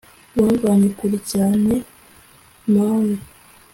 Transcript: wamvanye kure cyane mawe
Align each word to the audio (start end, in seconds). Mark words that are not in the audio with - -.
wamvanye 0.39 0.87
kure 0.97 1.17
cyane 1.31 1.73
mawe 2.73 3.13